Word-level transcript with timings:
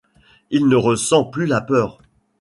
Il 0.49 0.65
ne 0.67 0.75
ressent 0.77 1.25
plus 1.25 1.45
la 1.45 1.61
peur. 1.61 2.01